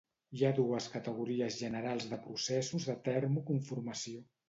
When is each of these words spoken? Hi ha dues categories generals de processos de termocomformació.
Hi 0.37 0.45
ha 0.47 0.53
dues 0.59 0.87
categories 0.93 1.59
generals 1.65 2.09
de 2.15 2.21
processos 2.27 2.91
de 2.91 2.99
termocomformació. 3.13 4.29